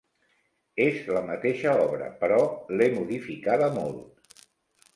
[0.85, 2.41] És la mateixa obra, però
[2.79, 4.37] l'he modificada molt.